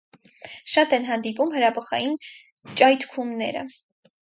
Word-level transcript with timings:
Շատ 0.75 0.95
են 0.97 1.05
հանդիպում 1.09 1.53
հրաբխային 1.57 2.17
ճայթքումները։ 2.81 3.67